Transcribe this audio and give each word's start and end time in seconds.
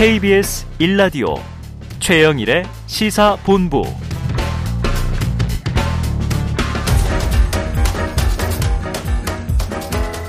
KBS 0.00 0.66
1라디오 0.78 1.38
최영일의 1.98 2.64
시사본부 2.86 3.82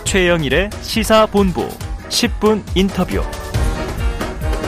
최영일의 0.03 0.71
시사본부 0.81 1.70
10분 2.09 2.63
인터뷰 2.75 3.23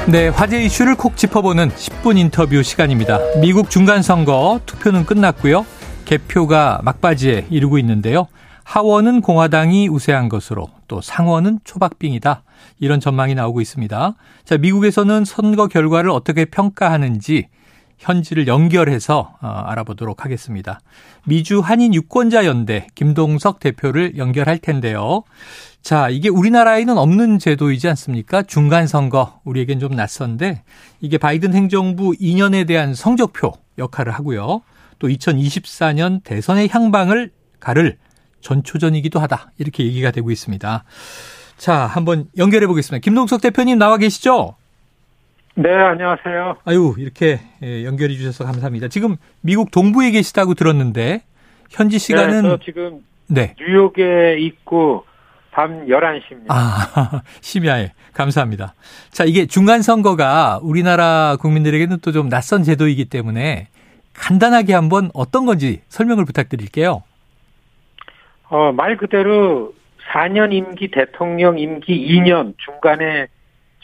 네, 0.07 0.29
화제 0.29 0.63
이슈를 0.63 0.95
콕 0.95 1.17
짚어보는 1.17 1.71
10분 1.71 2.17
인터뷰 2.17 2.63
시간입니다. 2.63 3.19
미국 3.41 3.69
중간선거 3.69 4.61
투표는 4.65 5.05
끝났고요. 5.05 5.65
개표가 6.05 6.79
막바지에 6.81 7.47
이르고 7.49 7.77
있는데요. 7.79 8.27
하원은 8.63 9.19
공화당이 9.19 9.89
우세한 9.89 10.29
것으로 10.29 10.69
또 10.87 11.01
상원은 11.01 11.59
초박빙이다. 11.65 12.43
이런 12.83 12.99
전망이 12.99 13.33
나오고 13.33 13.61
있습니다. 13.61 14.15
자, 14.43 14.57
미국에서는 14.57 15.23
선거 15.23 15.67
결과를 15.67 16.09
어떻게 16.09 16.43
평가하는지 16.43 17.47
현지를 17.97 18.47
연결해서 18.47 19.35
어, 19.41 19.47
알아보도록 19.47 20.25
하겠습니다. 20.25 20.81
미주 21.25 21.61
한인 21.61 21.93
유권자 21.93 22.45
연대 22.45 22.87
김동석 22.93 23.61
대표를 23.61 24.17
연결할 24.17 24.57
텐데요. 24.57 25.23
자, 25.81 26.09
이게 26.09 26.27
우리나라에는 26.27 26.97
없는 26.97 27.39
제도이지 27.39 27.87
않습니까? 27.87 28.41
중간 28.43 28.85
선거 28.85 29.39
우리에겐 29.45 29.79
좀 29.79 29.95
낯선데 29.95 30.63
이게 30.99 31.17
바이든 31.17 31.53
행정부 31.53 32.11
2년에 32.11 32.67
대한 32.67 32.93
성적표 32.93 33.53
역할을 33.77 34.11
하고요. 34.11 34.61
또 34.99 35.07
2024년 35.07 36.21
대선의 36.25 36.67
향방을 36.69 37.31
가를 37.61 37.97
전초전이기도 38.41 39.21
하다. 39.21 39.53
이렇게 39.57 39.85
얘기가 39.85 40.11
되고 40.11 40.31
있습니다. 40.31 40.83
자, 41.63 41.85
한번 41.85 42.25
연결해 42.37 42.67
보겠습니다. 42.67 43.01
김동석 43.01 43.39
대표님 43.39 43.77
나와 43.77 43.95
계시죠? 43.95 44.57
네, 45.55 45.73
안녕하세요. 45.73 46.57
아유, 46.65 46.93
이렇게 46.97 47.39
예, 47.63 47.85
연결해 47.85 48.15
주셔서 48.15 48.43
감사합니다. 48.43 48.89
지금 48.89 49.15
미국 49.39 49.71
동부에 49.71 50.11
계시다고 50.11 50.55
들었는데 50.55 51.21
현지 51.69 51.99
시간은 51.99 52.41
네, 52.41 52.49
저 52.49 52.57
지금 52.65 52.99
네. 53.27 53.55
뉴욕에 53.57 54.39
있고 54.39 55.05
밤 55.51 55.85
11시입니다. 55.87 56.47
아, 56.49 57.21
심야에. 57.39 57.93
감사합니다. 58.13 58.73
자, 59.11 59.23
이게 59.23 59.45
중간 59.45 59.81
선거가 59.81 60.59
우리나라 60.63 61.37
국민들에게는 61.39 61.99
또 62.01 62.11
좀 62.11 62.27
낯선 62.27 62.63
제도이기 62.63 63.05
때문에 63.05 63.69
간단하게 64.13 64.73
한번 64.73 65.11
어떤 65.13 65.45
건지 65.45 65.79
설명을 65.87 66.25
부탁드릴게요. 66.25 67.03
어, 68.49 68.73
말 68.73 68.97
그대로 68.97 69.73
4년 70.11 70.53
임기 70.53 70.89
대통령 70.89 71.57
임기 71.57 72.07
2년 72.07 72.53
중간에 72.57 73.27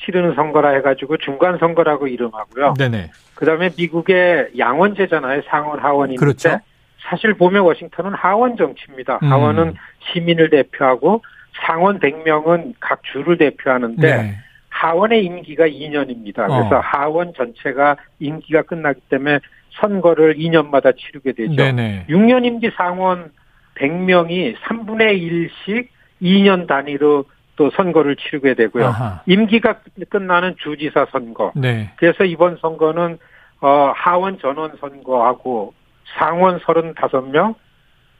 치르는 0.05 0.35
선거라 0.35 0.69
해가지고 0.71 1.17
중간 1.17 1.57
선거라고 1.57 2.07
이름하고요. 2.07 2.75
네네. 2.77 3.11
그다음에 3.35 3.69
미국의 3.77 4.51
양원제잖아요. 4.57 5.43
상원 5.47 5.79
하원인데 5.79 6.19
그렇죠. 6.19 6.59
사실 7.01 7.33
보면 7.33 7.63
워싱턴은 7.63 8.13
하원 8.13 8.57
정치입니다. 8.57 9.19
음. 9.23 9.31
하원은 9.31 9.75
시민을 10.11 10.49
대표하고 10.49 11.23
상원 11.65 11.99
100명은 11.99 12.75
각 12.79 13.01
주를 13.03 13.37
대표하는데 13.37 14.15
네. 14.15 14.37
하원의 14.69 15.25
임기가 15.25 15.67
2년입니다. 15.67 16.47
그래서 16.47 16.77
어. 16.77 16.79
하원 16.81 17.33
전체가 17.33 17.97
임기가 18.19 18.63
끝나기 18.63 19.01
때문에 19.09 19.39
선거를 19.81 20.35
2년마다 20.35 20.95
치르게 20.95 21.33
되죠. 21.33 21.55
네네. 21.55 22.05
6년 22.09 22.45
임기 22.45 22.71
상원 22.75 23.31
100명이 23.75 24.55
3분의 24.57 25.49
1씩 25.67 25.87
2년 26.21 26.67
단위로 26.67 27.25
또 27.55 27.69
선거를 27.71 28.15
치르게 28.15 28.53
되고요. 28.53 28.85
아하. 28.85 29.21
임기가 29.25 29.79
끝나는 30.09 30.55
주지사 30.63 31.07
선거. 31.11 31.51
네. 31.55 31.91
그래서 31.97 32.23
이번 32.23 32.57
선거는 32.61 33.17
어, 33.61 33.91
하원 33.95 34.39
전원 34.39 34.71
선거하고 34.79 35.73
상원 36.17 36.59
35명, 36.59 37.55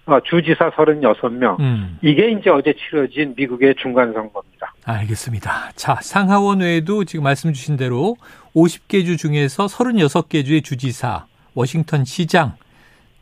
어, 0.05 0.19
주지사 0.21 0.71
36명. 0.71 1.59
음. 1.61 1.97
이게 2.01 2.31
이제 2.31 2.49
어제 2.49 2.73
치러진 2.73 3.33
미국의 3.37 3.75
중간 3.81 4.11
선거입니다. 4.11 4.73
알겠습니다. 4.85 5.71
자, 5.75 5.95
상하원 6.01 6.59
외에도 6.59 7.05
지금 7.05 7.23
말씀 7.23 7.53
주신 7.53 7.77
대로 7.77 8.17
50개 8.55 9.05
주 9.05 9.15
중에서 9.15 9.67
36개 9.67 10.43
주의 10.45 10.61
주지사, 10.61 11.25
워싱턴 11.53 12.03
시장, 12.03 12.53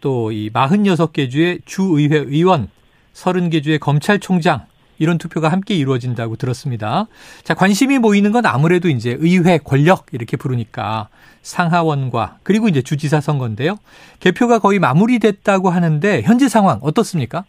또 0.02 0.32
이 0.32 0.50
46개 0.52 1.30
주의 1.30 1.60
주의회 1.66 2.18
의원, 2.18 2.70
30개 3.18 3.64
주의 3.64 3.80
검찰총장, 3.80 4.68
이런 5.00 5.18
투표가 5.18 5.50
함께 5.50 5.74
이루어진다고 5.76 6.36
들었습니다. 6.36 7.08
자, 7.44 7.54
관심이 7.54 7.98
모이는 8.00 8.32
건 8.32 8.46
아무래도 8.46 8.90
이제 8.90 9.16
의회 9.20 9.58
권력 9.58 10.06
이렇게 10.12 10.38
부르니까 10.38 11.10
상하원과 11.42 12.40
그리고 12.44 12.68
이제 12.68 12.82
주지사 12.82 13.20
선거인데요. 13.22 13.78
개표가 14.20 14.60
거의 14.60 14.80
마무리됐다고 14.80 15.70
하는데 15.70 16.22
현재 16.22 16.48
상황 16.48 16.80
어떻습니까? 16.82 17.46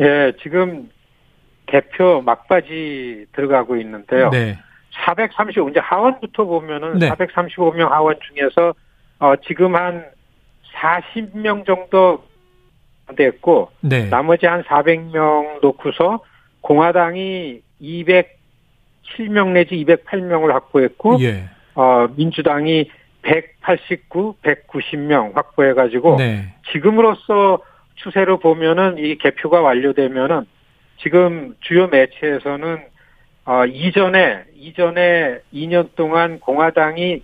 예, 0.00 0.32
지금 0.42 0.88
개표 1.66 2.22
막바지 2.22 3.26
들어가고 3.32 3.76
있는데요. 3.76 4.30
네. 4.30 4.58
435, 5.04 5.70
이제 5.70 5.80
하원부터 5.80 6.44
보면은 6.44 6.98
네. 6.98 7.10
435명 7.10 7.88
하원 7.88 8.16
중에서 8.28 8.74
어, 9.18 9.34
지금 9.46 9.74
한 9.74 10.04
40명 10.74 11.64
정도 11.64 12.24
됐고 13.14 13.70
네. 13.80 14.08
나머지 14.08 14.46
한 14.46 14.62
400명 14.62 15.60
놓고서 15.60 16.20
공화당이 16.60 17.60
207명 17.82 19.52
내지 19.52 19.84
208명을 19.84 20.52
확보했고 20.52 21.18
예. 21.20 21.44
어, 21.74 22.06
민주당이 22.16 22.90
189, 23.22 24.36
190명 24.42 25.34
확보해가지고 25.34 26.16
네. 26.16 26.54
지금으로서 26.72 27.60
추세로 27.96 28.38
보면은 28.38 28.98
이 28.98 29.16
개표가 29.16 29.60
완료되면은 29.60 30.46
지금 31.02 31.54
주요 31.60 31.88
매체에서는 31.88 32.78
어, 33.44 33.64
이전에 33.66 34.44
이전에 34.56 35.40
2년 35.52 35.90
동안 35.96 36.38
공화당이 36.40 37.22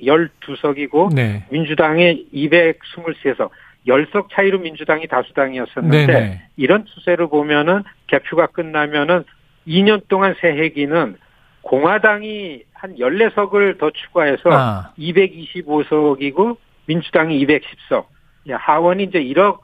212석이고 0.00 1.14
네. 1.14 1.44
민주당이 1.50 2.26
223석 2.34 3.50
10석 3.86 4.28
차이로 4.32 4.60
민주당이 4.60 5.06
다수당이었었는데 5.08 6.06
네네. 6.06 6.42
이런 6.56 6.86
추세로 6.86 7.28
보면은 7.28 7.82
개표가 8.06 8.46
끝나면은 8.48 9.24
2년 9.66 10.08
동안 10.08 10.34
새해기는 10.40 11.16
공화당이 11.62 12.62
한 12.72 12.96
14석을 12.96 13.78
더 13.78 13.90
추가해서 13.90 14.50
아. 14.52 14.92
225석이고 14.98 16.56
민주당이 16.86 17.44
210석. 17.46 18.04
하원이 18.50 19.04
이제 19.04 19.20
이런 19.20 19.54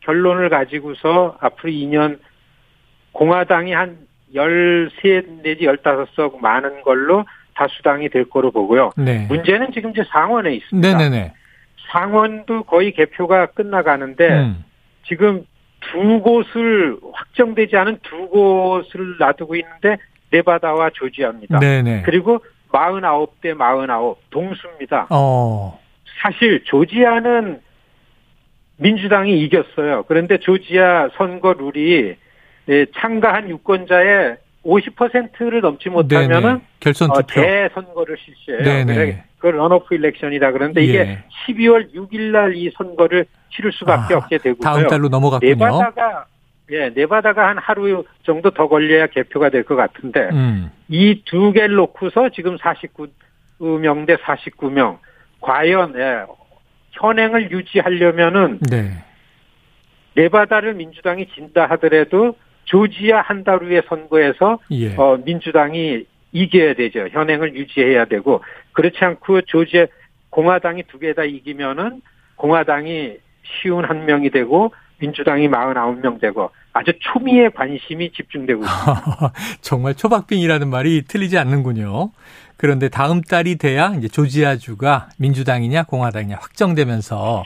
결론을 0.00 0.48
가지고서 0.48 1.36
앞으로 1.40 1.72
2년 1.72 2.18
공화당이 3.12 3.72
한 3.72 3.98
13 4.34 5.42
내지 5.42 5.64
15석 5.64 6.38
많은 6.40 6.82
걸로 6.82 7.24
다수당이 7.54 8.10
될 8.10 8.28
거로 8.28 8.50
보고요. 8.50 8.90
네. 8.96 9.26
문제는 9.28 9.72
지금 9.72 9.90
이제 9.90 10.04
상원에 10.10 10.54
있습니다. 10.54 10.96
네네네. 10.96 11.32
상원도 11.88 12.64
거의 12.64 12.92
개표가 12.92 13.46
끝나가는데 13.46 14.28
음. 14.28 14.64
지금 15.06 15.44
두 15.80 16.20
곳을 16.20 16.96
확정되지 17.12 17.76
않은 17.76 17.98
두 18.02 18.28
곳을 18.28 19.16
놔두고 19.18 19.56
있는데 19.56 19.96
네바다와 20.30 20.90
조지아입니다. 20.94 21.58
네네. 21.60 22.02
그리고 22.02 22.44
49대 22.70 23.56
49 23.56 24.16
동수입니다. 24.30 25.06
어. 25.10 25.80
사실 26.20 26.64
조지아는 26.64 27.60
민주당이 28.76 29.40
이겼어요. 29.40 30.04
그런데 30.06 30.38
조지아 30.38 31.10
선거 31.16 31.52
룰이 31.54 32.16
예, 32.68 32.86
참가한 32.96 33.48
유권자의 33.48 34.36
50%를 34.64 35.60
넘지 35.60 35.88
못하면은 35.88 36.40
네네. 36.42 36.60
결선 36.80 37.10
어, 37.10 37.14
투표. 37.22 37.40
재선거를 37.40 38.16
실시해요. 38.18 38.62
네네. 38.84 39.24
그걸 39.36 39.56
런오프 39.56 39.94
일렉션이다. 39.94 40.50
그런데 40.52 40.82
이게 40.82 40.98
예. 40.98 41.24
12월 41.46 41.94
6일 41.94 42.32
날 42.32 42.54
이 42.56 42.70
선거를 42.76 43.24
치를 43.54 43.72
수밖에 43.72 44.14
아, 44.14 44.18
없게 44.18 44.38
되고요. 44.38 44.60
다음 44.62 44.86
달로 44.88 45.08
넘어갔군요. 45.08 45.54
네바다가 45.54 46.26
예, 46.70 46.90
네바다가 46.90 47.48
한 47.48 47.58
하루 47.58 48.04
정도 48.24 48.50
더 48.50 48.68
걸려야 48.68 49.06
개표가 49.06 49.48
될 49.48 49.62
것 49.64 49.76
같은데 49.76 50.28
음. 50.32 50.70
이두 50.88 51.52
개를 51.52 51.76
놓고서 51.76 52.28
지금 52.30 52.56
49명 52.58 54.06
대 54.06 54.16
49명 54.16 54.98
과연 55.40 55.94
예, 55.96 56.24
현행을 56.92 57.50
유지하려면은 57.52 58.58
네. 58.70 58.90
네바다를 60.14 60.74
민주당이 60.74 61.28
진다 61.34 61.66
하더라도 61.70 62.34
조지아 62.68 63.22
한 63.22 63.44
달 63.44 63.62
후의 63.62 63.82
선거에서 63.88 64.58
예. 64.72 64.94
어, 64.96 65.18
민주당이 65.24 66.04
이겨야 66.32 66.74
되죠. 66.74 67.08
현행을 67.10 67.54
유지해야 67.54 68.04
되고 68.04 68.42
그렇지 68.72 68.98
않고 69.00 69.42
조지아 69.42 69.86
공화당이 70.30 70.82
두 70.88 70.98
개 70.98 71.14
다 71.14 71.24
이기면은 71.24 72.02
공화당이 72.36 73.16
쉬운 73.42 73.84
한 73.84 74.04
명이 74.04 74.30
되고 74.30 74.72
민주당이 75.00 75.48
49명 75.48 76.20
되고 76.20 76.50
아주 76.74 76.92
초미의 77.00 77.52
관심이 77.52 78.10
집중되고 78.12 78.62
있습니다. 78.62 79.32
정말 79.62 79.94
초박빙이라는 79.94 80.68
말이 80.68 81.02
틀리지 81.02 81.38
않는군요. 81.38 82.10
그런데 82.58 82.88
다음 82.90 83.22
달이 83.22 83.56
돼야 83.56 83.94
이제 83.94 84.08
조지아주가 84.08 85.10
민주당이냐 85.16 85.84
공화당이냐 85.84 86.36
확정되면서 86.40 87.44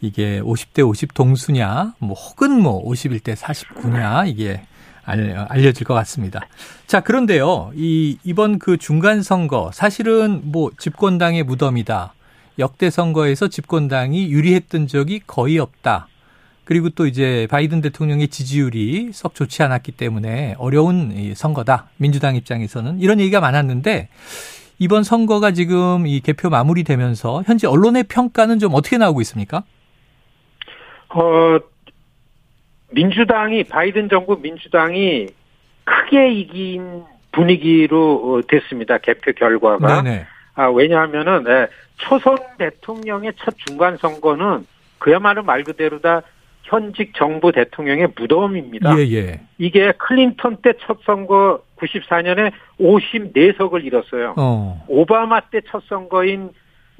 이게 0.00 0.40
50대 0.40 0.88
50 0.88 1.12
동수냐, 1.14 1.94
뭐 1.98 2.14
혹은 2.14 2.60
뭐 2.60 2.82
51대 2.84 3.36
49냐 3.36 4.26
이게 4.26 4.62
알려 5.04 5.72
질 5.72 5.86
것 5.86 5.94
같습니다. 5.94 6.40
자, 6.86 7.00
그런데요. 7.00 7.72
이 7.74 8.18
이번 8.24 8.58
그 8.58 8.78
중간 8.78 9.22
선거 9.22 9.70
사실은 9.72 10.40
뭐 10.44 10.70
집권당의 10.78 11.44
무덤이다. 11.44 12.14
역대 12.58 12.90
선거에서 12.90 13.48
집권당이 13.48 14.30
유리했던 14.30 14.86
적이 14.86 15.20
거의 15.26 15.58
없다. 15.58 16.08
그리고 16.68 16.90
또 16.90 17.06
이제 17.06 17.46
바이든 17.50 17.80
대통령의 17.80 18.28
지지율이 18.28 19.12
썩 19.14 19.34
좋지 19.34 19.62
않았기 19.62 19.92
때문에 19.92 20.54
어려운 20.58 21.32
선거다. 21.34 21.88
민주당 21.96 22.36
입장에서는 22.36 23.00
이런 23.00 23.20
얘기가 23.20 23.40
많았는데 23.40 24.10
이번 24.78 25.02
선거가 25.02 25.52
지금 25.52 26.06
이 26.06 26.20
개표 26.20 26.50
마무리되면서 26.50 27.42
현재 27.46 27.66
언론의 27.66 28.04
평가는 28.10 28.58
좀 28.58 28.74
어떻게 28.74 28.98
나오고 28.98 29.22
있습니까? 29.22 29.62
어, 31.08 31.58
민주당이 32.90 33.64
바이든 33.64 34.10
정부 34.10 34.38
민주당이 34.38 35.28
크게 35.84 36.32
이긴 36.32 37.02
분위기로 37.32 38.34
어, 38.34 38.40
됐습니다. 38.46 38.98
개표 38.98 39.32
결과가. 39.32 40.02
네네. 40.02 40.26
아, 40.54 40.66
왜냐하면은 40.66 41.44
네, 41.44 41.68
초선 41.96 42.36
대통령의 42.58 43.32
첫 43.38 43.54
중간 43.56 43.96
선거는 43.96 44.66
그야말로 44.98 45.42
말 45.42 45.64
그대로 45.64 46.02
다 46.02 46.20
현직 46.68 47.12
정부 47.16 47.50
대통령의 47.52 48.08
무덤입니다. 48.16 48.96
예, 48.98 49.02
예. 49.14 49.40
이게 49.58 49.92
클린턴 49.98 50.58
때 50.62 50.72
첫 50.86 50.98
선거 51.04 51.60
94년에 51.78 52.52
54석을 52.80 53.84
잃었어요. 53.84 54.34
어. 54.36 54.84
오바마 54.88 55.40
때 55.50 55.60
첫 55.70 55.82
선거인 55.88 56.50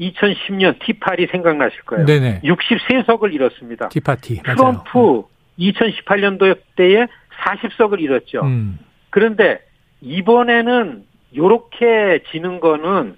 2010년 0.01 0.79
티파리 0.85 1.27
생각나실 1.27 1.83
거예요. 1.83 2.07
네네. 2.07 2.41
63석을 2.45 3.33
잃었습니다. 3.35 3.89
티파티. 3.89 4.43
트럼프 4.43 4.99
맞아요. 4.99 5.25
2018년도 5.59 6.57
때에 6.77 7.07
40석을 7.45 8.01
잃었죠. 8.01 8.43
음. 8.43 8.79
그런데 9.11 9.61
이번에는 10.01 11.05
요렇게 11.37 12.23
지는 12.31 12.61
거는 12.61 13.17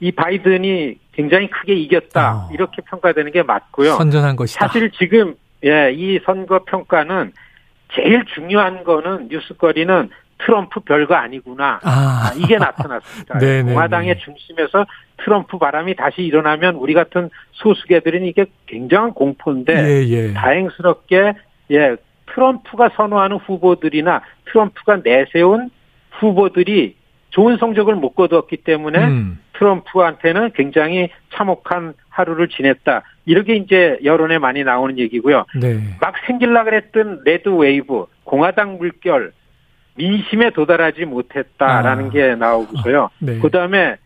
이 0.00 0.12
바이든이 0.12 0.96
굉장히 1.12 1.48
크게 1.50 1.74
이겼다. 1.74 2.36
어. 2.36 2.50
이렇게 2.52 2.82
평가되는 2.82 3.30
게 3.32 3.42
맞고요. 3.42 3.92
선전한 3.94 4.36
것이다. 4.36 4.66
사실 4.66 4.90
지금 4.92 5.34
예, 5.64 5.92
이 5.92 6.18
선거 6.24 6.64
평가는 6.64 7.32
제일 7.94 8.24
중요한 8.34 8.84
거는 8.84 9.28
뉴스거리는 9.30 10.10
트럼프 10.38 10.80
별거 10.80 11.14
아니구나. 11.14 11.80
아. 11.82 12.30
아 12.30 12.32
이게 12.36 12.58
나타났습니다. 12.58 13.38
공화당의 13.64 14.18
중심에서 14.18 14.84
트럼프 15.18 15.58
바람이 15.58 15.94
다시 15.94 16.22
일어나면 16.22 16.74
우리 16.76 16.92
같은 16.92 17.30
소수계들은 17.52 18.24
이게 18.24 18.46
굉장한 18.66 19.12
공포인데 19.12 19.74
예, 19.74 20.08
예. 20.08 20.32
다행스럽게 20.32 21.34
예 21.70 21.96
트럼프가 22.26 22.90
선호하는 22.96 23.36
후보들이나 23.38 24.22
트럼프가 24.46 25.00
내세운 25.04 25.70
후보들이 26.18 26.96
좋은 27.30 27.56
성적을 27.56 27.96
못 27.96 28.14
거두었기 28.14 28.58
때문에 28.58 29.04
음. 29.04 29.40
트럼프한테는 29.54 30.52
굉장히 30.54 31.10
참혹한 31.32 31.94
하루를 32.08 32.48
지냈다. 32.48 33.02
이렇게 33.26 33.56
이제 33.56 33.98
여론에 34.04 34.38
많이 34.38 34.64
나오는 34.64 34.98
얘기고요. 34.98 35.46
네. 35.60 35.80
막 36.00 36.14
생길라 36.26 36.64
그랬던 36.64 37.22
red 37.24 37.48
wave, 37.48 38.06
공화당 38.24 38.78
물결, 38.78 39.32
민심에 39.96 40.50
도달하지 40.50 41.04
못했다라는 41.04 42.06
아. 42.06 42.10
게 42.10 42.34
나오고서요. 42.34 43.10
네. 43.20 43.38
그 43.38 43.50
다음에 43.50 43.96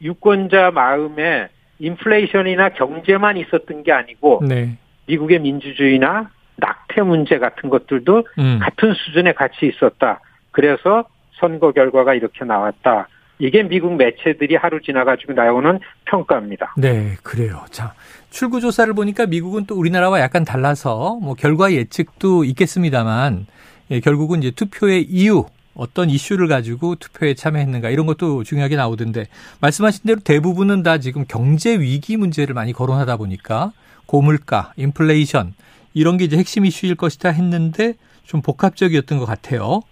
유권자 0.00 0.72
마음에 0.72 1.48
인플레이션이나 1.78 2.70
경제만 2.70 3.36
있었던 3.36 3.82
게 3.82 3.92
아니고 3.92 4.42
네. 4.48 4.76
미국의 5.06 5.40
민주주의나 5.40 6.30
낙태 6.56 7.02
문제 7.02 7.38
같은 7.38 7.68
것들도 7.68 8.26
음. 8.38 8.58
같은 8.60 8.94
수준에 8.94 9.32
같이 9.32 9.66
있었다. 9.66 10.20
그래서 10.52 11.04
선거 11.32 11.72
결과가 11.72 12.14
이렇게 12.14 12.44
나왔다. 12.44 13.08
이게 13.38 13.62
미국 13.62 13.96
매체들이 13.96 14.56
하루 14.56 14.80
지나가지고 14.80 15.34
나오는 15.34 15.78
평가입니다. 16.06 16.74
네, 16.78 17.16
그래요. 17.22 17.64
자, 17.70 17.94
출구 18.30 18.60
조사를 18.60 18.92
보니까 18.94 19.26
미국은 19.26 19.66
또 19.66 19.76
우리나라와 19.76 20.20
약간 20.20 20.44
달라서 20.44 21.18
뭐 21.20 21.34
결과 21.34 21.72
예측도 21.72 22.44
있겠습니다만 22.44 23.46
예, 23.90 24.00
결국은 24.00 24.42
이제 24.42 24.50
투표의 24.50 25.04
이유 25.04 25.44
어떤 25.74 26.08
이슈를 26.08 26.48
가지고 26.48 26.96
투표에 26.96 27.34
참여했는가 27.34 27.90
이런 27.90 28.06
것도 28.06 28.44
중요하게 28.44 28.76
나오던데 28.76 29.26
말씀하신 29.60 30.04
대로 30.06 30.20
대부분은 30.20 30.82
다 30.82 30.98
지금 30.98 31.24
경제 31.28 31.78
위기 31.78 32.16
문제를 32.16 32.54
많이 32.54 32.72
거론하다 32.72 33.18
보니까 33.18 33.72
고물가, 34.06 34.72
인플레이션 34.76 35.54
이런 35.92 36.16
게 36.16 36.24
이제 36.24 36.36
핵심 36.36 36.64
이슈일 36.64 36.94
것이다 36.94 37.30
했는데 37.30 37.94
좀 38.24 38.42
복합적이었던 38.42 39.18
것 39.18 39.26
같아요. 39.26 39.82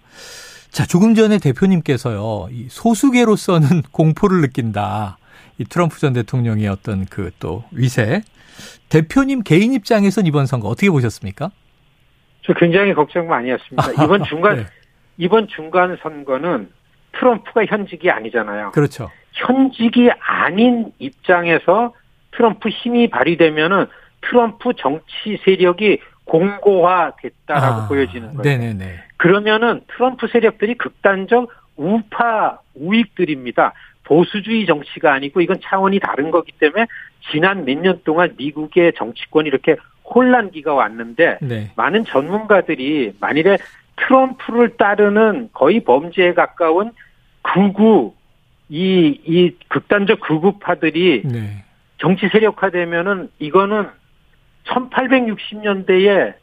자, 0.75 0.85
조금 0.85 1.15
전에 1.15 1.37
대표님께서요, 1.37 2.49
이 2.51 2.67
소수계로서는 2.67 3.83
공포를 3.93 4.41
느낀다. 4.41 5.17
이 5.57 5.63
트럼프 5.63 6.01
전 6.01 6.11
대통령의 6.11 6.67
어떤 6.67 7.05
그 7.05 7.31
또 7.39 7.63
위세. 7.71 8.23
대표님 8.89 9.43
개인 9.43 9.71
입장에선 9.71 10.25
이번 10.25 10.45
선거 10.47 10.67
어떻게 10.67 10.89
보셨습니까? 10.89 11.49
저 12.41 12.53
굉장히 12.55 12.93
걱정 12.93 13.25
많이 13.25 13.51
했습니다. 13.51 13.89
이번 14.03 14.25
중간, 14.25 14.57
네. 14.57 14.65
이번 15.17 15.47
중간 15.47 15.97
선거는 16.03 16.69
트럼프가 17.13 17.63
현직이 17.67 18.09
아니잖아요. 18.11 18.71
그렇죠. 18.71 19.09
현직이 19.31 20.09
아닌 20.19 20.91
입장에서 20.99 21.93
트럼프 22.31 22.67
힘이 22.67 23.09
발휘되면은 23.09 23.85
트럼프 24.29 24.73
정치 24.77 25.39
세력이 25.45 25.99
공고화됐다라고 26.25 27.81
아, 27.81 27.87
보여지는 27.87 28.35
거예요. 28.35 28.41
네네네. 28.43 29.03
그러면은 29.17 29.81
트럼프 29.87 30.27
세력들이 30.27 30.75
극단적 30.75 31.51
우파 31.77 32.59
우익들입니다. 32.75 33.73
보수주의 34.03 34.65
정치가 34.65 35.13
아니고 35.13 35.41
이건 35.41 35.57
차원이 35.61 35.99
다른 35.99 36.29
거기 36.31 36.51
때문에 36.51 36.85
지난 37.31 37.65
몇 37.65 37.79
년 37.79 38.01
동안 38.03 38.33
미국의 38.37 38.93
정치권이 38.97 39.47
이렇게 39.47 39.75
혼란기가 40.13 40.73
왔는데 40.73 41.39
네. 41.41 41.71
많은 41.75 42.05
전문가들이 42.05 43.15
만일에 43.19 43.57
트럼프를 43.95 44.77
따르는 44.77 45.49
거의 45.53 45.79
범죄에 45.79 46.33
가까운 46.33 46.91
극우 47.41 48.13
이, 48.69 49.19
이 49.25 49.55
극단적 49.69 50.19
극우파들이 50.19 51.23
네. 51.25 51.63
정치 51.97 52.27
세력화되면은 52.27 53.29
이거는 53.39 53.87
1860년대에 54.67 56.33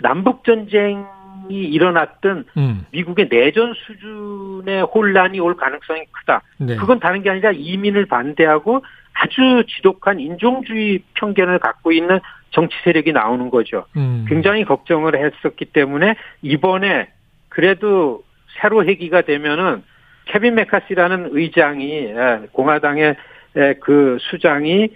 남북 0.00 0.44
전쟁이 0.44 1.04
일어났던 1.48 2.44
음. 2.56 2.86
미국의 2.92 3.28
내전 3.28 3.74
수준의 3.74 4.82
혼란이 4.82 5.40
올 5.40 5.56
가능성이 5.56 6.04
크다. 6.12 6.42
네. 6.58 6.76
그건 6.76 7.00
다른 7.00 7.22
게 7.22 7.30
아니라 7.30 7.52
이민을 7.52 8.06
반대하고 8.06 8.84
아주 9.14 9.64
지독한 9.68 10.20
인종주의 10.20 11.02
편견을 11.14 11.58
갖고 11.58 11.90
있는 11.92 12.20
정치 12.50 12.76
세력이 12.84 13.12
나오는 13.12 13.50
거죠. 13.50 13.84
음. 13.96 14.24
굉장히 14.28 14.64
걱정을 14.64 15.16
했었기 15.16 15.66
때문에 15.66 16.14
이번에 16.42 17.08
그래도 17.48 18.22
새로 18.60 18.84
회기가 18.84 19.22
되면은 19.22 19.82
케빈 20.26 20.54
메카시라는 20.54 21.30
의장이 21.32 21.90
예, 21.90 22.40
공화당의 22.52 23.16
예, 23.56 23.74
그 23.80 24.18
수장이 24.20 24.90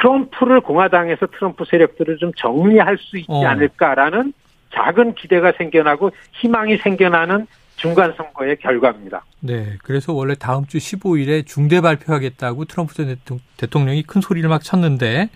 트럼프를 0.00 0.60
공화당에서 0.60 1.26
트럼프 1.26 1.64
세력들을 1.64 2.18
좀 2.18 2.32
정리할 2.36 2.98
수 2.98 3.18
있지 3.18 3.26
어. 3.28 3.44
않을까라는 3.46 4.32
작은 4.74 5.14
기대가 5.14 5.52
생겨나고 5.56 6.10
희망이 6.32 6.78
생겨나는 6.78 7.46
중간 7.76 8.14
선거의 8.16 8.56
결과입니다. 8.58 9.24
네. 9.40 9.76
그래서 9.82 10.12
원래 10.12 10.34
다음 10.34 10.66
주 10.66 10.78
15일에 10.78 11.44
중대 11.46 11.80
발표하겠다고 11.80 12.64
트럼프 12.66 12.94
전 12.94 13.16
대통령이 13.56 14.02
큰 14.04 14.20
소리를 14.20 14.48
막 14.48 14.62
쳤는데 14.62 15.30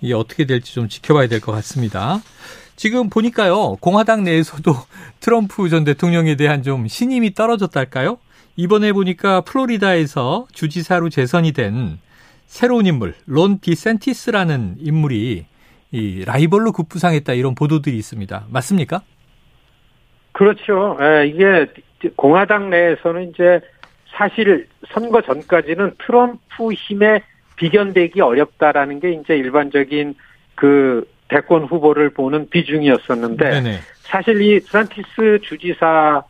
이게 0.00 0.14
어떻게 0.14 0.44
될지 0.46 0.74
좀 0.74 0.88
지켜봐야 0.88 1.28
될 1.28 1.40
것 1.40 1.52
같습니다. 1.52 2.18
지금 2.76 3.08
보니까요. 3.08 3.76
공화당 3.76 4.24
내에서도 4.24 4.74
트럼프 5.20 5.68
전 5.68 5.84
대통령에 5.84 6.34
대한 6.34 6.62
좀 6.62 6.88
신임이 6.88 7.34
떨어졌달까요? 7.34 8.18
이번에 8.56 8.92
보니까 8.92 9.40
플로리다에서 9.42 10.46
주지사로 10.52 11.08
재선이 11.08 11.52
된 11.52 11.98
새로운 12.52 12.84
인물 12.84 13.14
론 13.24 13.60
디센티스라는 13.60 14.74
인물이 14.78 15.46
이 15.90 16.24
라이벌로 16.26 16.72
급부상했다 16.72 17.32
이런 17.32 17.54
보도들이 17.54 17.96
있습니다. 17.96 18.44
맞습니까? 18.50 19.00
그렇죠. 20.32 20.98
예, 21.00 21.26
이게 21.26 21.66
공화당 22.14 22.68
내에서는 22.68 23.30
이제 23.30 23.58
사실 24.14 24.68
선거 24.92 25.22
전까지는 25.22 25.92
트럼프 26.04 26.74
힘에 26.74 27.22
비견되기 27.56 28.20
어렵다라는 28.20 29.00
게 29.00 29.12
이제 29.12 29.34
일반적인 29.34 30.14
그 30.54 31.08
대권 31.28 31.64
후보를 31.64 32.10
보는 32.10 32.50
비중이었었는데 32.50 33.48
네네. 33.48 33.78
사실 34.02 34.42
이 34.42 34.60
트란티스 34.60 35.40
주지사 35.42 36.22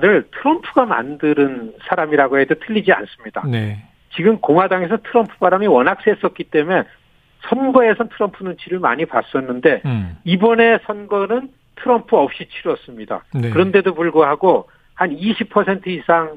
를 0.00 0.24
트럼프가 0.30 0.86
만드는 0.86 1.74
사람이라고 1.88 2.38
해도 2.38 2.54
틀리지 2.54 2.90
않습니다. 2.92 3.42
네. 3.46 3.82
지금 4.16 4.38
공화당에서 4.38 4.98
트럼프 4.98 5.36
바람이 5.38 5.66
워낙 5.66 5.98
셌었기 6.02 6.44
때문에 6.44 6.84
선거에선 7.48 8.08
트럼프 8.10 8.42
눈치를 8.42 8.78
많이 8.78 9.04
봤었는데 9.04 9.82
음. 9.84 10.16
이번에 10.24 10.78
선거는 10.86 11.50
트럼프 11.76 12.16
없이 12.16 12.46
치렀습니다. 12.48 13.24
네. 13.34 13.50
그런데도 13.50 13.94
불구하고 13.94 14.68
한 14.94 15.10
20% 15.16 15.86
이상 15.88 16.36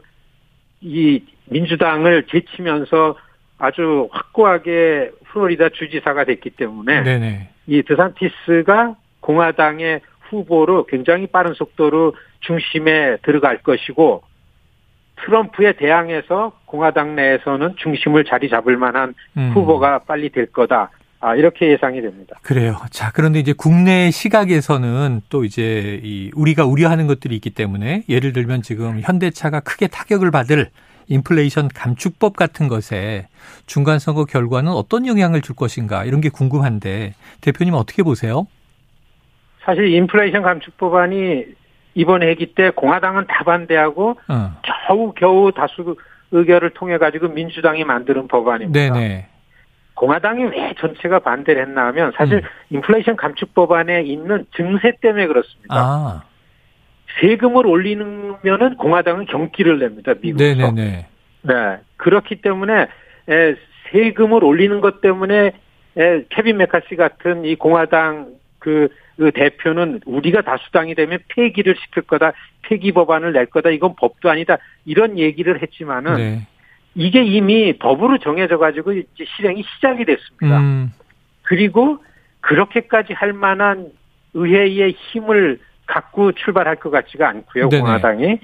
이 0.81 1.23
민주당을 1.45 2.25
제치면서 2.29 3.15
아주 3.57 4.09
확고하게 4.11 5.11
플로리다 5.25 5.69
주지사가 5.69 6.25
됐기 6.25 6.51
때문에 6.51 7.03
네네. 7.03 7.49
이 7.67 7.83
드산티스가 7.83 8.95
공화당의 9.19 10.01
후보로 10.29 10.85
굉장히 10.85 11.27
빠른 11.27 11.53
속도로 11.53 12.15
중심에 12.41 13.17
들어갈 13.23 13.59
것이고 13.59 14.23
트럼프에 15.23 15.73
대항해서 15.73 16.53
공화당 16.65 17.15
내에서는 17.15 17.75
중심을 17.77 18.25
자리 18.25 18.49
잡을 18.49 18.77
만한 18.77 19.13
음. 19.37 19.51
후보가 19.53 19.99
빨리 19.99 20.29
될 20.29 20.47
거다. 20.47 20.89
아, 21.19 21.35
이렇게 21.35 21.71
예상이 21.71 21.99
됩니다. 22.01 22.35
그래요. 22.43 22.75
자, 22.91 23.11
그런데 23.11 23.39
이제 23.39 23.51
국내 23.51 24.11
시각에서는 24.11 25.21
또 25.29 25.43
이제 25.43 25.99
이 26.03 26.29
우리가 26.35 26.65
우려하는 26.65 27.07
것들이 27.07 27.35
있기 27.35 27.49
때문에 27.49 28.03
예를 28.07 28.33
들면 28.33 28.61
지금 28.61 28.99
현대차가 29.01 29.61
크게 29.61 29.87
타격을 29.87 30.29
받을 30.29 30.69
인플레이션 31.07 31.69
감축법 31.69 32.35
같은 32.35 32.67
것에 32.67 33.27
중간 33.65 33.97
선거 33.97 34.25
결과는 34.25 34.71
어떤 34.71 35.07
영향을 35.07 35.41
줄 35.41 35.55
것인가 35.55 36.05
이런 36.05 36.21
게 36.21 36.29
궁금한데 36.29 37.13
대표님 37.41 37.73
어떻게 37.73 38.03
보세요? 38.03 38.45
사실 39.63 39.87
인플레이션 39.87 40.43
감축 40.43 40.77
법안이 40.77 41.45
이번 41.97 42.21
회기 42.21 42.53
때 42.53 42.69
공화당은 42.69 43.25
다 43.25 43.43
반대하고 43.43 44.17
어. 44.27 44.61
겨우 44.61 45.13
겨우 45.13 45.51
다수 45.51 45.95
의결을 46.31 46.69
통해 46.75 46.99
가지고 46.99 47.29
민주당이 47.29 47.85
만드는 47.85 48.27
법안입니다. 48.27 48.93
네네. 48.93 49.27
공화당이 49.95 50.43
왜 50.43 50.75
전체가 50.77 51.17
반대를 51.17 51.63
했나 51.63 51.87
하면 51.87 52.11
사실 52.15 52.35
음. 52.35 52.41
인플레이션 52.69 53.15
감축 53.15 53.55
법안에 53.55 54.03
있는 54.03 54.45
증세 54.55 54.91
때문에 55.01 55.25
그렇습니다. 55.25 55.73
아, 55.75 56.23
세금을 57.19 57.65
올리면은 57.65 58.77
공화당은 58.77 59.25
경기를 59.25 59.79
냅니다. 59.79 60.13
미국에서. 60.21 60.71
네네네. 60.71 61.07
네. 61.41 61.77
그렇기 61.97 62.41
때문에 62.43 62.87
에, 63.29 63.55
세금을 63.91 64.43
올리는 64.43 64.81
것 64.81 65.01
때문에 65.01 65.51
에, 65.97 66.23
케빈 66.29 66.57
메카시 66.57 66.95
같은 66.95 67.43
이 67.45 67.55
공화당 67.55 68.27
그, 68.59 68.89
그 69.17 69.31
대표는 69.31 70.01
우리가 70.05 70.41
다수당이 70.41 70.95
되면 70.95 71.19
폐기를 71.29 71.75
시킬 71.75 72.03
거다, 72.03 72.33
폐기 72.63 72.91
법안을 72.91 73.33
낼 73.33 73.47
거다, 73.47 73.69
이건 73.69 73.95
법도 73.95 74.29
아니다 74.29 74.57
이런 74.85 75.17
얘기를 75.17 75.61
했지만은 75.61 76.15
네. 76.15 76.47
이게 76.95 77.23
이미 77.23 77.77
법으로 77.77 78.17
정해져 78.17 78.57
가지고 78.57 78.93
이제 78.93 79.25
실행이 79.35 79.63
시작이 79.63 80.05
됐습니다. 80.05 80.59
음, 80.59 80.91
그리고 81.43 81.99
그렇게까지 82.41 83.13
할 83.13 83.33
만한 83.33 83.91
의회의 84.33 84.91
힘을 84.91 85.59
갖고 85.85 86.31
출발할 86.31 86.77
것 86.77 86.89
같지가 86.89 87.29
않고요, 87.29 87.69
네네. 87.69 87.81
공화당이. 87.81 88.39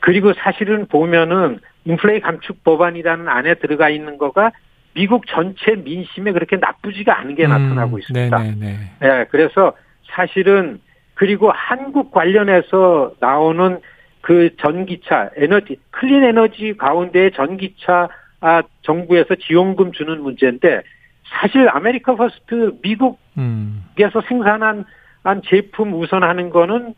그리고 0.00 0.34
사실은 0.34 0.86
보면은 0.86 1.60
인플레이 1.86 2.20
감축 2.20 2.62
법안이라는 2.64 3.28
안에 3.28 3.54
들어가 3.54 3.88
있는 3.88 4.18
거가 4.18 4.52
미국 4.94 5.26
전체 5.26 5.74
민심에 5.74 6.32
그렇게 6.32 6.56
나쁘지가 6.56 7.18
않은 7.20 7.34
게 7.34 7.46
나타나고 7.46 7.96
음, 7.96 7.98
있습니다. 8.00 8.38
네네네. 8.38 8.78
예, 9.02 9.26
그래서 9.30 9.72
사실은 10.12 10.80
그리고 11.14 11.50
한국 11.52 12.12
관련해서 12.12 13.14
나오는 13.20 13.80
그 14.20 14.56
전기차 14.56 15.30
에너지 15.36 15.78
clean 15.90 16.24
energy 16.24 16.74
가운데 16.76 17.30
전기차 17.30 18.08
아, 18.40 18.62
정부에서 18.82 19.34
지원금 19.36 19.92
주는 19.92 20.22
문제인데 20.22 20.82
사실 21.24 21.68
America 21.68 22.14
First 22.14 22.78
미국에서 22.82 23.18
음, 23.38 23.84
생산한 24.28 24.84
한 25.24 25.42
제품 25.46 25.94
우선하는 25.94 26.50
거는 26.50 26.94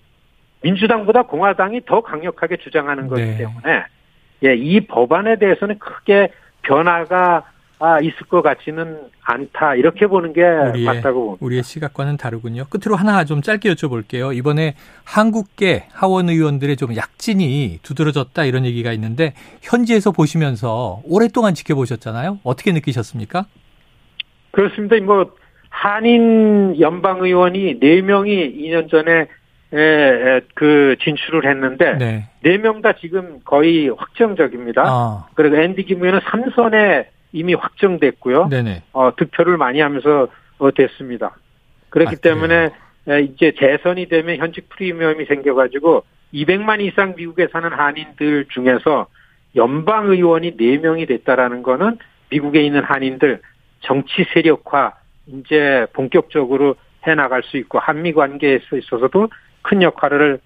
민주당보다 0.62 1.22
공화당이 1.22 1.82
더 1.86 2.00
강력하게 2.02 2.56
주장하는 2.56 3.06
거기 3.06 3.22
네. 3.22 3.38
때문에 3.38 3.84
예, 4.44 4.54
이 4.54 4.80
법안에 4.80 5.36
대해서는 5.36 5.78
크게 5.78 6.30
변화가 6.62 7.44
아, 7.78 8.00
있을 8.00 8.26
것 8.28 8.40
같지는 8.40 8.98
않다 9.22 9.74
이렇게 9.74 10.06
보는 10.06 10.32
게 10.32 10.42
우리의, 10.42 10.86
맞다고 10.86 11.24
봅니다. 11.24 11.44
우리의 11.44 11.62
시각과는 11.62 12.16
다르군요. 12.16 12.64
끝으로 12.70 12.96
하나 12.96 13.24
좀 13.24 13.42
짧게 13.42 13.70
여쭤볼게요. 13.74 14.34
이번에 14.34 14.74
한국계 15.04 15.88
하원 15.92 16.30
의원들의 16.30 16.76
좀 16.76 16.96
약진이 16.96 17.80
두드러졌다 17.82 18.44
이런 18.44 18.64
얘기가 18.64 18.92
있는데 18.92 19.34
현지에서 19.60 20.12
보시면서 20.12 21.02
오랫동안 21.04 21.54
지켜보셨잖아요. 21.54 22.38
어떻게 22.44 22.72
느끼셨습니까? 22.72 23.44
그렇습니다. 24.52 24.96
뭐 25.00 25.34
한인 25.68 26.80
연방 26.80 27.22
의원이 27.22 27.80
네 27.80 28.00
명이 28.00 28.54
2년 28.56 28.90
전에 28.90 29.26
에, 29.72 29.78
에, 29.78 30.40
그 30.54 30.96
진출을 31.02 31.46
했는데 31.50 31.98
네. 31.98 32.28
네명 32.42 32.80
다 32.80 32.94
지금 32.94 33.40
거의 33.44 33.88
확정적입니다. 33.88 34.84
아, 34.86 35.26
그리고 35.34 35.56
앤디 35.56 35.84
김 35.84 36.02
의원은 36.02 36.20
3선에 36.20 37.06
이미 37.32 37.54
확정됐고요. 37.54 38.48
네네. 38.48 38.82
어, 38.92 39.14
득표를 39.16 39.56
많이 39.56 39.80
하면서 39.80 40.28
어, 40.58 40.70
됐습니다. 40.70 41.36
그렇기 41.90 42.16
아, 42.16 42.20
때문에 42.20 42.70
에, 43.08 43.20
이제 43.22 43.52
재선이 43.58 44.08
되면 44.08 44.36
현직 44.36 44.68
프리미엄이 44.68 45.26
생겨가지고 45.26 46.04
200만 46.34 46.80
이상 46.80 47.14
미국에 47.16 47.48
사는 47.52 47.70
한인들 47.70 48.46
중에서 48.50 49.06
연방 49.54 50.10
의원이 50.10 50.56
4명이 50.56 51.08
됐다라는 51.08 51.62
거는 51.62 51.98
미국에 52.30 52.62
있는 52.62 52.82
한인들 52.82 53.40
정치 53.80 54.24
세력화 54.34 54.94
이제 55.26 55.86
본격적으로 55.92 56.76
해 57.06 57.14
나갈 57.14 57.42
수 57.44 57.56
있고 57.56 57.78
한미 57.78 58.12
관계에 58.12 58.58
있어서도 58.72 59.28
큰 59.62 59.82
역할을 59.82 60.40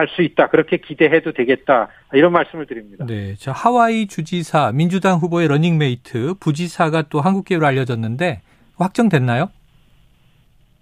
할 0.00 0.08
수 0.08 0.22
있다. 0.22 0.48
그렇게 0.48 0.78
기대해도 0.78 1.32
되겠다. 1.32 1.88
이런 2.12 2.32
말씀을 2.32 2.66
드립니다. 2.66 3.04
네. 3.06 3.34
자, 3.36 3.52
하와이 3.52 4.06
주지사 4.06 4.72
민주당 4.72 5.18
후보의 5.18 5.48
러닝메이트 5.48 6.34
부지사가 6.40 7.02
또 7.10 7.20
한국계로 7.20 7.64
알려졌는데 7.66 8.42
확정됐나요? 8.76 9.50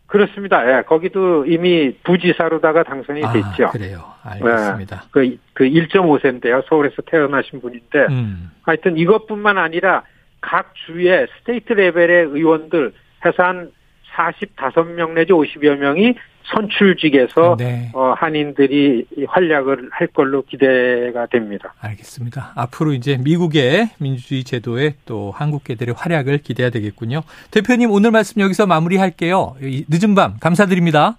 그렇습니다. 0.06 0.66
예, 0.66 0.82
거기도 0.82 1.44
이미 1.44 1.94
부지사로다가 2.02 2.82
당선이 2.82 3.22
아, 3.24 3.32
됐죠. 3.32 3.70
그래요. 3.70 4.04
알겠습니다. 4.22 5.04
그, 5.10 5.36
그 5.52 5.64
1.5세인데요. 5.64 6.66
서울에서 6.66 7.02
태어나신 7.02 7.60
분인데, 7.60 8.06
음. 8.08 8.50
하여튼 8.62 8.96
이것뿐만 8.96 9.58
아니라 9.58 10.04
각 10.40 10.72
주의 10.86 11.26
state 11.38 11.74
level의 11.74 12.24
의원들 12.24 12.94
해서 13.26 13.42
한 13.42 13.70
45명 14.16 15.12
내지 15.12 15.32
50여 15.32 15.76
명이 15.76 16.14
선출직에서 16.54 17.56
네. 17.58 17.90
어, 17.94 18.12
한인들이 18.16 19.06
활약을 19.28 19.90
할 19.92 20.06
걸로 20.08 20.42
기대가 20.42 21.26
됩니다. 21.26 21.74
알겠습니다. 21.80 22.52
앞으로 22.54 22.92
이제 22.92 23.16
미국의 23.18 23.90
민주주의 23.98 24.44
제도에 24.44 24.94
또 25.04 25.32
한국계들의 25.32 25.94
활약을 25.96 26.38
기대해야 26.38 26.70
되겠군요. 26.70 27.22
대표님 27.50 27.90
오늘 27.90 28.10
말씀 28.10 28.40
여기서 28.40 28.66
마무리할게요. 28.66 29.56
이 29.62 29.84
늦은 29.88 30.14
밤 30.14 30.38
감사드립니다. 30.38 31.18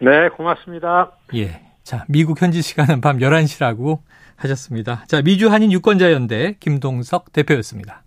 네, 0.00 0.28
고맙습니다. 0.30 1.12
예. 1.34 1.60
자, 1.84 2.04
미국 2.08 2.40
현지 2.40 2.62
시간은 2.62 3.00
밤 3.00 3.18
11시라고 3.18 4.00
하셨습니다. 4.36 5.04
자, 5.06 5.22
미주 5.22 5.50
한인 5.50 5.70
유권자연대 5.72 6.56
김동석 6.58 7.32
대표였습니다. 7.32 8.00